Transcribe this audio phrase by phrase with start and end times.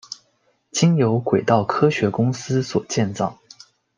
[0.71, 3.37] 经由轨道科学公司所建造。